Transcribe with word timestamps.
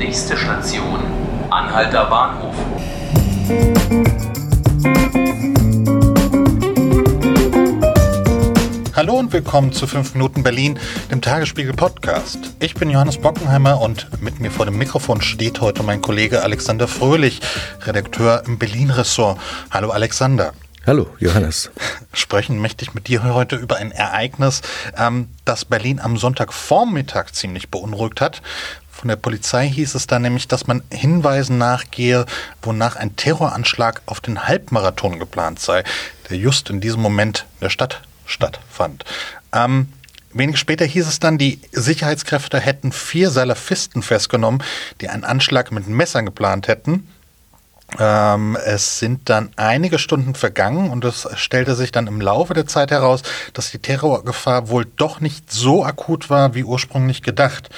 Nächste 0.00 0.34
Station, 0.34 0.98
Anhalter 1.50 2.06
Bahnhof. 2.06 2.54
Hallo 8.96 9.18
und 9.18 9.30
willkommen 9.34 9.74
zu 9.74 9.86
5 9.86 10.14
Minuten 10.14 10.42
Berlin, 10.42 10.78
dem 11.10 11.20
Tagesspiegel 11.20 11.74
Podcast. 11.74 12.38
Ich 12.60 12.72
bin 12.72 12.88
Johannes 12.88 13.18
Bockenheimer 13.18 13.78
und 13.78 14.22
mit 14.22 14.40
mir 14.40 14.50
vor 14.50 14.64
dem 14.64 14.78
Mikrofon 14.78 15.20
steht 15.20 15.60
heute 15.60 15.82
mein 15.82 16.00
Kollege 16.00 16.42
Alexander 16.42 16.88
Fröhlich, 16.88 17.42
Redakteur 17.82 18.44
im 18.46 18.58
Berlin-Ressort. 18.58 19.38
Hallo 19.70 19.90
Alexander. 19.90 20.54
Hallo, 20.86 21.08
Johannes. 21.18 21.70
Sprechen 22.14 22.58
möchte 22.58 22.86
ich 22.86 22.94
mit 22.94 23.06
dir 23.06 23.22
heute 23.22 23.56
über 23.56 23.76
ein 23.76 23.92
Ereignis, 23.92 24.62
ähm, 24.96 25.28
das 25.44 25.66
Berlin 25.66 26.00
am 26.00 26.16
Sonntagvormittag 26.16 27.32
ziemlich 27.32 27.70
beunruhigt 27.70 28.22
hat. 28.22 28.40
Von 29.00 29.08
der 29.08 29.16
Polizei 29.16 29.66
hieß 29.66 29.94
es 29.94 30.06
dann 30.06 30.20
nämlich, 30.20 30.46
dass 30.46 30.66
man 30.66 30.82
Hinweisen 30.92 31.56
nachgehe, 31.56 32.26
wonach 32.60 32.96
ein 32.96 33.16
Terroranschlag 33.16 34.02
auf 34.04 34.20
den 34.20 34.46
Halbmarathon 34.46 35.18
geplant 35.18 35.58
sei, 35.58 35.84
der 36.28 36.36
just 36.36 36.68
in 36.68 36.82
diesem 36.82 37.00
Moment 37.00 37.46
in 37.54 37.64
der 37.64 37.70
Stadt 37.70 38.02
stattfand. 38.26 39.06
Ähm, 39.54 39.88
Wenig 40.34 40.58
später 40.58 40.84
hieß 40.84 41.08
es 41.08 41.18
dann, 41.18 41.38
die 41.38 41.62
Sicherheitskräfte 41.72 42.60
hätten 42.60 42.92
vier 42.92 43.30
Salafisten 43.30 44.02
festgenommen, 44.02 44.62
die 45.00 45.08
einen 45.08 45.24
Anschlag 45.24 45.72
mit 45.72 45.88
Messern 45.88 46.26
geplant 46.26 46.68
hätten. 46.68 47.08
Ähm, 47.98 48.58
es 48.66 48.98
sind 48.98 49.30
dann 49.30 49.48
einige 49.56 49.98
Stunden 49.98 50.34
vergangen 50.34 50.90
und 50.90 51.06
es 51.06 51.26
stellte 51.36 51.74
sich 51.74 51.90
dann 51.90 52.06
im 52.06 52.20
Laufe 52.20 52.52
der 52.52 52.66
Zeit 52.66 52.90
heraus, 52.90 53.22
dass 53.54 53.70
die 53.70 53.78
Terrorgefahr 53.78 54.68
wohl 54.68 54.84
doch 54.84 55.20
nicht 55.20 55.50
so 55.50 55.86
akut 55.86 56.28
war, 56.28 56.54
wie 56.54 56.64
ursprünglich 56.64 57.22
gedacht. 57.22 57.70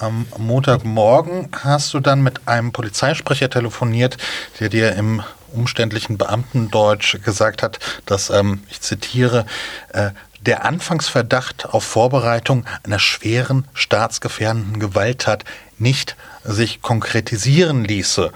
Am 0.00 0.26
Montagmorgen 0.36 1.48
hast 1.64 1.92
du 1.92 1.98
dann 1.98 2.22
mit 2.22 2.46
einem 2.46 2.70
Polizeisprecher 2.70 3.50
telefoniert, 3.50 4.16
der 4.60 4.68
dir 4.68 4.94
im 4.94 5.24
umständlichen 5.52 6.18
Beamtendeutsch 6.18 7.20
gesagt 7.24 7.62
hat, 7.62 7.80
dass, 8.06 8.30
ähm, 8.30 8.62
ich 8.70 8.80
zitiere, 8.80 9.44
äh, 9.92 10.10
der 10.40 10.64
Anfangsverdacht 10.64 11.66
auf 11.66 11.82
Vorbereitung 11.82 12.64
einer 12.84 13.00
schweren 13.00 13.66
staatsgefährdenden 13.74 14.78
Gewalttat 14.78 15.44
nicht 15.78 16.16
sich 16.44 16.80
konkretisieren 16.80 17.84
ließe. 17.84 18.30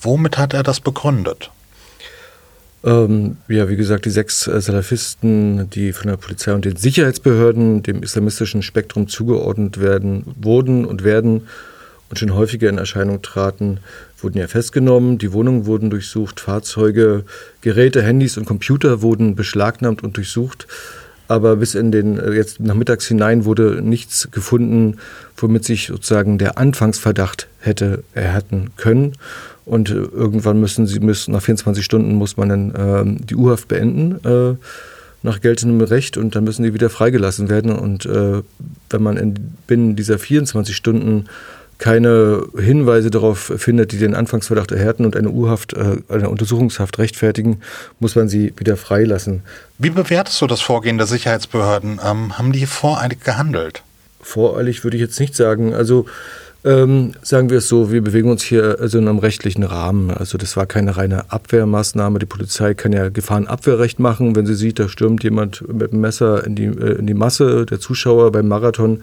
Womit 0.00 0.36
hat 0.36 0.52
er 0.52 0.62
das 0.62 0.80
begründet? 0.80 1.50
Ähm, 2.84 3.36
ja, 3.46 3.68
wie 3.68 3.76
gesagt, 3.76 4.06
die 4.06 4.10
sechs 4.10 4.46
äh, 4.46 4.60
Salafisten, 4.60 5.70
die 5.70 5.92
von 5.92 6.08
der 6.08 6.16
Polizei 6.16 6.52
und 6.52 6.64
den 6.64 6.76
Sicherheitsbehörden 6.76 7.82
dem 7.82 8.02
islamistischen 8.02 8.62
Spektrum 8.62 9.06
zugeordnet 9.06 9.80
werden, 9.80 10.24
wurden 10.40 10.84
und 10.84 11.04
werden 11.04 11.46
und 12.10 12.18
schon 12.18 12.34
häufiger 12.34 12.68
in 12.68 12.78
Erscheinung 12.78 13.22
traten, 13.22 13.78
wurden 14.20 14.38
ja 14.38 14.48
festgenommen. 14.48 15.18
Die 15.18 15.32
Wohnungen 15.32 15.64
wurden 15.64 15.90
durchsucht, 15.90 16.40
Fahrzeuge, 16.40 17.24
Geräte, 17.60 18.02
Handys 18.02 18.36
und 18.36 18.46
Computer 18.46 19.00
wurden 19.00 19.36
beschlagnahmt 19.36 20.02
und 20.02 20.16
durchsucht. 20.16 20.66
Aber 21.28 21.56
bis 21.56 21.74
in 21.74 21.92
den, 21.92 22.18
äh, 22.18 22.32
jetzt 22.32 22.60
nachmittags 22.60 23.06
hinein 23.06 23.44
wurde 23.44 23.80
nichts 23.80 24.28
gefunden, 24.32 24.98
womit 25.36 25.64
sich 25.64 25.86
sozusagen 25.86 26.36
der 26.36 26.58
Anfangsverdacht 26.58 27.46
hätte 27.60 28.02
erhärten 28.12 28.70
können. 28.76 29.12
Und 29.64 29.90
äh, 29.90 29.94
irgendwann 29.94 30.60
müssen 30.60 30.86
sie, 30.86 31.00
müssen, 31.00 31.32
nach 31.32 31.42
24 31.42 31.84
Stunden 31.84 32.14
muss 32.14 32.36
man 32.36 32.48
dann 32.48 32.74
äh, 32.74 33.24
die 33.24 33.36
U-Haft 33.36 33.68
beenden, 33.68 34.24
äh, 34.24 34.56
nach 35.24 35.40
geltendem 35.40 35.80
Recht, 35.86 36.16
und 36.16 36.34
dann 36.34 36.44
müssen 36.44 36.64
die 36.64 36.74
wieder 36.74 36.90
freigelassen 36.90 37.48
werden. 37.48 37.72
Und 37.72 38.06
äh, 38.06 38.42
wenn 38.90 39.02
man 39.02 39.16
in, 39.16 39.34
binnen 39.66 39.94
dieser 39.94 40.18
24 40.18 40.74
Stunden 40.74 41.26
keine 41.82 42.44
Hinweise 42.56 43.10
darauf 43.10 43.52
findet, 43.56 43.90
die 43.90 43.98
den 43.98 44.14
Anfangsverdacht 44.14 44.70
erhärten 44.70 45.04
und 45.04 45.16
eine 45.16 45.30
U-Haft, 45.30 45.72
äh, 45.72 45.96
eine 46.08 46.28
Untersuchungshaft 46.28 46.98
rechtfertigen, 46.98 47.60
muss 47.98 48.14
man 48.14 48.28
sie 48.28 48.52
wieder 48.56 48.76
freilassen. 48.76 49.42
Wie 49.78 49.90
bewertest 49.90 50.40
du 50.40 50.46
das 50.46 50.60
Vorgehen 50.60 50.96
der 50.96 51.08
Sicherheitsbehörden? 51.08 52.00
Ähm, 52.04 52.38
haben 52.38 52.52
die 52.52 52.66
voreilig 52.66 53.24
gehandelt? 53.24 53.82
Voreilig 54.20 54.84
würde 54.84 54.96
ich 54.96 55.00
jetzt 55.00 55.18
nicht 55.18 55.34
sagen. 55.34 55.74
Also 55.74 56.06
ähm, 56.64 57.12
sagen 57.22 57.50
wir 57.50 57.58
es 57.58 57.68
so, 57.68 57.90
wir 57.90 58.02
bewegen 58.02 58.30
uns 58.30 58.42
hier 58.42 58.76
also 58.78 58.98
in 58.98 59.08
einem 59.08 59.18
rechtlichen 59.18 59.64
Rahmen. 59.64 60.10
Also 60.10 60.38
das 60.38 60.56
war 60.56 60.66
keine 60.66 60.96
reine 60.96 61.32
Abwehrmaßnahme. 61.32 62.20
Die 62.20 62.26
Polizei 62.26 62.74
kann 62.74 62.92
ja 62.92 63.08
Gefahrenabwehrrecht 63.08 63.98
machen. 63.98 64.36
Wenn 64.36 64.46
sie 64.46 64.54
sieht, 64.54 64.78
da 64.78 64.88
stürmt 64.88 65.24
jemand 65.24 65.66
mit 65.72 65.92
dem 65.92 66.00
Messer 66.00 66.46
in 66.46 66.54
die, 66.54 66.66
äh, 66.66 66.98
in 66.98 67.06
die 67.06 67.14
Masse 67.14 67.66
der 67.66 67.80
Zuschauer 67.80 68.30
beim 68.30 68.46
Marathon, 68.46 69.02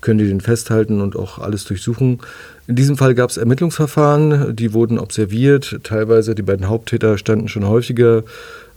können 0.00 0.18
die 0.18 0.28
den 0.28 0.40
festhalten 0.40 1.00
und 1.00 1.16
auch 1.16 1.38
alles 1.38 1.64
durchsuchen. 1.64 2.20
In 2.66 2.76
diesem 2.76 2.96
Fall 2.96 3.14
gab 3.14 3.30
es 3.30 3.36
Ermittlungsverfahren, 3.36 4.56
die 4.56 4.72
wurden 4.72 4.98
observiert. 4.98 5.80
Teilweise 5.82 6.34
die 6.34 6.42
beiden 6.42 6.68
Haupttäter 6.68 7.18
standen 7.18 7.48
schon 7.48 7.66
häufiger 7.66 8.22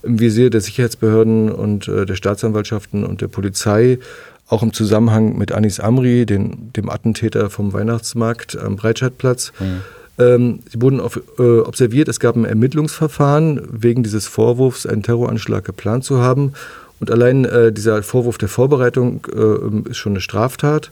im 0.02 0.20
Visier 0.20 0.50
der 0.50 0.60
Sicherheitsbehörden 0.60 1.50
und 1.50 1.88
äh, 1.88 2.04
der 2.04 2.14
Staatsanwaltschaften 2.14 3.04
und 3.04 3.20
der 3.20 3.28
Polizei 3.28 3.98
auch 4.48 4.62
im 4.62 4.72
Zusammenhang 4.72 5.36
mit 5.36 5.52
Anis 5.52 5.78
Amri, 5.80 6.26
den, 6.26 6.72
dem 6.72 6.88
Attentäter 6.88 7.50
vom 7.50 7.72
Weihnachtsmarkt 7.72 8.56
am 8.58 8.76
Breitscheidplatz. 8.76 9.52
Mhm. 9.60 9.80
Ähm, 10.18 10.60
sie 10.70 10.80
wurden 10.80 11.00
auf, 11.00 11.20
äh, 11.38 11.60
observiert, 11.60 12.08
es 12.08 12.18
gab 12.18 12.34
ein 12.34 12.44
Ermittlungsverfahren 12.44 13.60
wegen 13.70 14.02
dieses 14.02 14.26
Vorwurfs, 14.26 14.86
einen 14.86 15.02
Terroranschlag 15.02 15.64
geplant 15.64 16.04
zu 16.04 16.20
haben. 16.20 16.54
Und 16.98 17.10
allein 17.10 17.44
äh, 17.44 17.72
dieser 17.72 18.02
Vorwurf 18.02 18.38
der 18.38 18.48
Vorbereitung 18.48 19.26
äh, 19.32 19.90
ist 19.90 19.98
schon 19.98 20.12
eine 20.12 20.20
Straftat. 20.20 20.90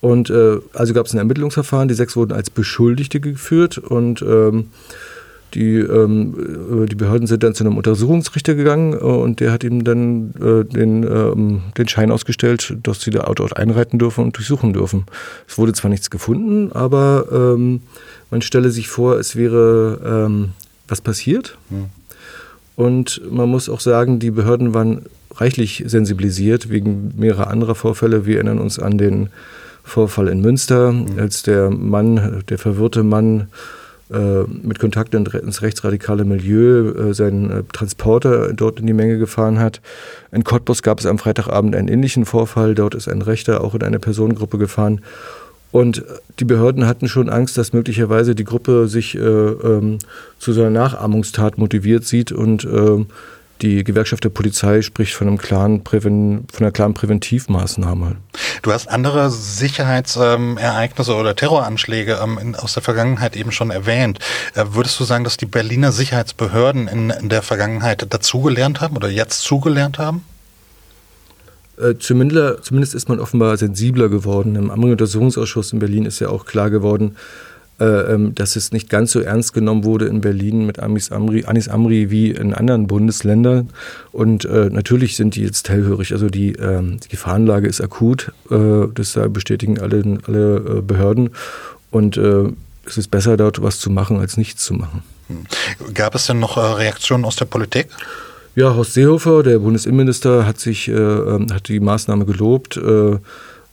Und 0.00 0.28
äh, 0.28 0.58
also 0.74 0.92
gab 0.92 1.06
es 1.06 1.14
ein 1.14 1.18
Ermittlungsverfahren, 1.18 1.88
die 1.88 1.94
sechs 1.94 2.14
wurden 2.14 2.32
als 2.32 2.50
Beschuldigte 2.50 3.20
geführt 3.20 3.78
und 3.78 4.20
ähm, 4.20 4.68
die, 5.54 5.76
ähm, 5.76 6.82
äh, 6.82 6.86
die 6.86 6.94
Behörden 6.94 7.26
sind 7.26 7.42
dann 7.42 7.54
zu 7.54 7.64
einem 7.64 7.76
Untersuchungsrichter 7.76 8.54
gegangen 8.54 8.92
äh, 8.92 8.96
und 8.96 9.40
der 9.40 9.52
hat 9.52 9.64
ihm 9.64 9.84
dann 9.84 10.34
äh, 10.40 10.64
den, 10.64 11.04
ähm, 11.04 11.62
den 11.78 11.88
Schein 11.88 12.10
ausgestellt, 12.10 12.76
dass 12.82 13.00
sie 13.00 13.10
da 13.10 13.30
dort 13.34 13.56
einreiten 13.56 13.98
dürfen 13.98 14.24
und 14.24 14.36
durchsuchen 14.36 14.72
dürfen. 14.72 15.04
Es 15.46 15.58
wurde 15.58 15.72
zwar 15.72 15.90
nichts 15.90 16.10
gefunden, 16.10 16.72
aber 16.72 17.26
ähm, 17.32 17.82
man 18.30 18.42
stelle 18.42 18.70
sich 18.70 18.88
vor, 18.88 19.18
es 19.18 19.36
wäre 19.36 20.26
ähm, 20.26 20.50
was 20.88 21.00
passiert. 21.00 21.56
Mhm. 21.70 21.86
Und 22.76 23.20
man 23.30 23.48
muss 23.48 23.68
auch 23.68 23.80
sagen, 23.80 24.18
die 24.18 24.32
Behörden 24.32 24.74
waren 24.74 25.02
reichlich 25.36 25.84
sensibilisiert 25.86 26.70
wegen 26.70 27.14
mehrerer 27.16 27.48
anderer 27.48 27.74
Vorfälle. 27.74 28.26
Wir 28.26 28.36
erinnern 28.36 28.58
uns 28.58 28.78
an 28.78 28.98
den 28.98 29.28
Vorfall 29.84 30.28
in 30.28 30.40
Münster, 30.40 30.92
mhm. 30.92 31.18
als 31.18 31.42
der 31.42 31.70
Mann, 31.70 32.42
der 32.48 32.58
verwirrte 32.58 33.02
Mann, 33.02 33.48
mit 34.08 34.78
Kontakt 34.78 35.14
ins 35.14 35.62
rechtsradikale 35.62 36.24
Milieu 36.24 36.90
äh, 36.90 37.14
seinen 37.14 37.50
äh, 37.50 37.62
Transporter 37.72 38.52
dort 38.52 38.78
in 38.78 38.86
die 38.86 38.92
Menge 38.92 39.18
gefahren 39.18 39.58
hat. 39.58 39.80
In 40.30 40.44
Cottbus 40.44 40.82
gab 40.82 41.00
es 41.00 41.06
am 41.06 41.18
Freitagabend 41.18 41.74
einen 41.74 41.88
ähnlichen 41.88 42.26
Vorfall. 42.26 42.74
Dort 42.74 42.94
ist 42.94 43.08
ein 43.08 43.22
Rechter 43.22 43.62
auch 43.62 43.74
in 43.74 43.82
eine 43.82 43.98
Personengruppe 43.98 44.58
gefahren. 44.58 45.00
Und 45.72 46.04
die 46.38 46.44
Behörden 46.44 46.86
hatten 46.86 47.08
schon 47.08 47.28
Angst, 47.28 47.58
dass 47.58 47.72
möglicherweise 47.72 48.34
die 48.34 48.44
Gruppe 48.44 48.86
sich 48.86 49.16
äh, 49.16 49.18
ähm, 49.18 49.98
zu 50.38 50.52
so 50.52 50.60
einer 50.60 50.70
Nachahmungstat 50.70 51.58
motiviert 51.58 52.04
sieht 52.04 52.30
und 52.30 52.64
äh, 52.64 53.04
die 53.62 53.84
Gewerkschaft 53.84 54.24
der 54.24 54.30
Polizei 54.30 54.82
spricht 54.82 55.14
von, 55.14 55.28
einem 55.28 55.38
klaren 55.38 55.84
Präven, 55.84 56.46
von 56.52 56.64
einer 56.64 56.72
klaren 56.72 56.94
Präventivmaßnahme. 56.94 58.16
Du 58.62 58.72
hast 58.72 58.88
andere 58.88 59.30
Sicherheitsereignisse 59.30 61.12
ähm, 61.12 61.18
oder 61.18 61.36
Terroranschläge 61.36 62.18
ähm, 62.22 62.38
in, 62.38 62.56
aus 62.56 62.74
der 62.74 62.82
Vergangenheit 62.82 63.36
eben 63.36 63.52
schon 63.52 63.70
erwähnt. 63.70 64.18
Äh, 64.54 64.64
würdest 64.70 64.98
du 64.98 65.04
sagen, 65.04 65.24
dass 65.24 65.36
die 65.36 65.46
Berliner 65.46 65.92
Sicherheitsbehörden 65.92 66.88
in, 66.88 67.10
in 67.10 67.28
der 67.28 67.42
Vergangenheit 67.42 68.06
dazugelernt 68.12 68.80
haben 68.80 68.96
oder 68.96 69.08
jetzt 69.08 69.42
zugelernt 69.42 69.98
haben? 69.98 70.24
Äh, 71.78 71.94
zumindest, 71.98 72.64
zumindest 72.64 72.94
ist 72.94 73.08
man 73.08 73.20
offenbar 73.20 73.56
sensibler 73.56 74.08
geworden. 74.08 74.56
Im 74.56 74.70
Amri-Untersuchungsausschuss 74.70 75.72
in 75.72 75.78
Berlin 75.78 76.06
ist 76.06 76.20
ja 76.20 76.28
auch 76.28 76.44
klar 76.44 76.70
geworden, 76.70 77.16
dass 77.78 78.56
es 78.56 78.70
nicht 78.70 78.88
ganz 78.88 79.10
so 79.10 79.20
ernst 79.20 79.52
genommen 79.52 79.84
wurde 79.84 80.06
in 80.06 80.20
Berlin 80.20 80.64
mit 80.64 80.78
Amis 80.78 81.10
Amri, 81.10 81.44
Anis 81.44 81.68
Amri 81.68 82.10
wie 82.10 82.30
in 82.30 82.54
anderen 82.54 82.86
Bundesländern. 82.86 83.70
Und 84.12 84.44
äh, 84.44 84.70
natürlich 84.70 85.16
sind 85.16 85.34
die 85.34 85.42
jetzt 85.42 85.68
hellhörig. 85.68 86.12
Also 86.12 86.28
die, 86.28 86.52
ähm, 86.52 87.00
die 87.00 87.08
Gefahrenlage 87.08 87.66
ist 87.66 87.80
akut. 87.80 88.32
Äh, 88.50 88.86
das 88.94 89.18
bestätigen 89.30 89.80
alle, 89.80 90.18
alle 90.26 90.56
äh, 90.56 90.80
Behörden. 90.82 91.30
Und 91.90 92.16
äh, 92.16 92.44
es 92.86 92.96
ist 92.96 93.10
besser, 93.10 93.36
dort 93.36 93.60
was 93.62 93.80
zu 93.80 93.90
machen, 93.90 94.18
als 94.18 94.36
nichts 94.36 94.64
zu 94.64 94.74
machen. 94.74 95.02
Hm. 95.26 95.94
Gab 95.94 96.14
es 96.14 96.26
denn 96.26 96.38
noch 96.38 96.56
Reaktionen 96.56 97.24
aus 97.24 97.36
der 97.36 97.46
Politik? 97.46 97.88
Ja, 98.56 98.74
Horst 98.76 98.92
Seehofer, 98.92 99.42
der 99.42 99.58
Bundesinnenminister, 99.58 100.46
hat 100.46 100.60
sich 100.60 100.86
ähm, 100.86 101.48
hat 101.52 101.66
die 101.66 101.80
Maßnahme 101.80 102.24
gelobt 102.24 102.76
ähm, 102.76 103.18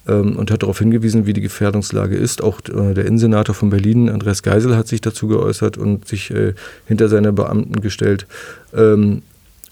und 0.10 0.52
hat 0.52 0.64
darauf 0.64 0.80
hingewiesen, 0.80 1.26
wie 1.26 1.34
die 1.34 1.42
Gefährdungslage 1.42 2.16
ist. 2.16 2.42
Auch 2.42 2.60
äh, 2.70 2.94
der 2.94 3.06
Innensenator 3.06 3.54
von 3.54 3.70
Berlin, 3.70 4.10
Andreas 4.10 4.42
Geisel, 4.42 4.76
hat 4.76 4.88
sich 4.88 5.02
dazu 5.02 5.28
geäußert 5.28 5.78
und 5.78 6.08
sich 6.08 6.32
äh, 6.32 6.54
hinter 6.88 7.08
seine 7.10 7.32
Beamten 7.34 7.82
gestellt. 7.82 8.26
Ähm, 8.74 9.22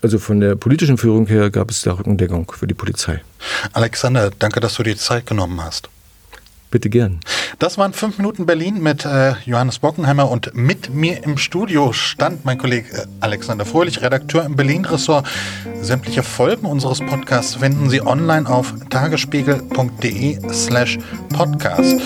also 0.02 0.18
von 0.18 0.40
der 0.40 0.56
politischen 0.56 0.98
Führung 0.98 1.28
her 1.28 1.50
gab 1.50 1.72
es 1.72 1.82
da 1.82 1.94
Rückendeckung 1.94 2.52
für 2.56 2.68
die 2.68 2.74
Polizei. 2.74 3.22
Alexander, 3.74 4.32
danke, 4.38 4.60
dass 4.60 4.76
du 4.76 4.84
dir 4.84 4.96
Zeit 4.96 5.26
genommen 5.26 5.62
hast. 5.62 5.90
Bitte 6.72 6.90
gern. 6.90 7.20
Das 7.58 7.78
waren 7.78 7.94
fünf 7.94 8.18
Minuten 8.18 8.46
Berlin 8.46 8.82
mit 8.82 9.06
äh, 9.06 9.34
Johannes 9.46 9.80
Bockenheimer 9.80 10.30
und 10.30 10.52
mit 10.54 10.94
mir 10.94 11.24
im 11.24 11.38
Studio 11.38 11.94
stand 11.94 12.46
mein 12.46 12.58
Kollege 12.58 12.96
äh, 12.96 13.06
Alexander 13.22 13.66
Fröhlich, 13.66 14.02
Redakteur 14.02 14.46
im 14.46 14.56
Berlin-Ressort. 14.56 15.28
Sämtliche 15.82 16.22
Folgen 16.22 16.68
unseres 16.68 17.00
Podcasts 17.00 17.56
finden 17.56 17.90
Sie 17.90 18.02
online 18.02 18.48
auf 18.48 18.74
tagesspiegel.de 18.90 20.40
slash 20.54 21.00
podcast. 21.34 22.00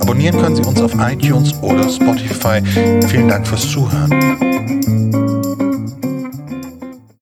Abonnieren 0.00 0.38
können 0.38 0.56
Sie 0.56 0.62
uns 0.62 0.80
auf 0.82 0.92
iTunes 0.94 1.54
oder 1.62 1.88
Spotify. 1.88 2.60
Vielen 3.08 3.28
Dank 3.28 3.48
fürs 3.48 3.68
Zuhören. 3.68 4.99